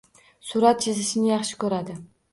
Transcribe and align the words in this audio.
Surat 0.51 0.81
chizishni 0.85 1.29
yaxshi 1.29 1.63
ko`radi 1.65 1.99